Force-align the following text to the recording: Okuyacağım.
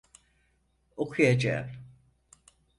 Okuyacağım. 0.95 1.71